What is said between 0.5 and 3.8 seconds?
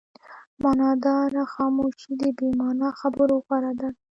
معناداره خاموشي د بې معنا خبرو غوره